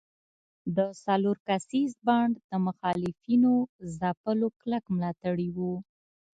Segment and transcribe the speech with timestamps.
[0.77, 3.53] د څلور کسیز بانډ د مخالفینو
[3.99, 5.73] ځپلو کلک ملاتړي وو.